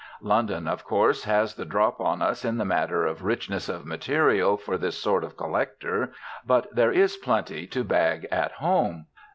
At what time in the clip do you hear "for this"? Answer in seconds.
4.57-4.97